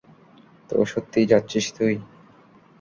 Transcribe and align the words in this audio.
তো 0.69 0.75
সত্যিই 0.85 1.29
যাচ্ছিস 1.31 1.65
তুই? 1.77 1.95